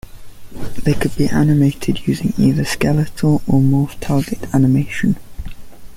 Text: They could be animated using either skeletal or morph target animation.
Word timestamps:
They 0.81 0.95
could 0.95 1.15
be 1.15 1.27
animated 1.27 2.07
using 2.07 2.33
either 2.39 2.65
skeletal 2.65 3.43
or 3.45 3.59
morph 3.59 3.99
target 3.99 4.51
animation. 4.51 5.17